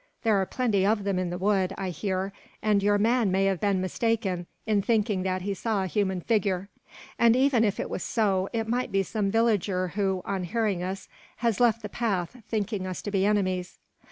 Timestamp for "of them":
0.83-1.19